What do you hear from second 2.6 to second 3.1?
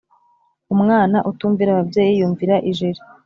ijeri